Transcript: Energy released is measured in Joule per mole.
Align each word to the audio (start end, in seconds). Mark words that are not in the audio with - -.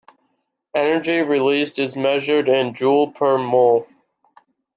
Energy 0.73 1.19
released 1.19 1.77
is 1.77 1.95
measured 1.95 2.49
in 2.49 2.73
Joule 2.73 3.11
per 3.11 3.37
mole. 3.37 3.85